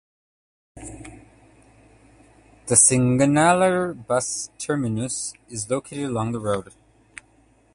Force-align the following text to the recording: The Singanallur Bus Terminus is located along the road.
The 0.77 1.15
Singanallur 2.69 4.07
Bus 4.07 4.49
Terminus 4.57 5.35
is 5.47 5.69
located 5.69 6.05
along 6.09 6.31
the 6.31 6.39
road. 6.39 6.73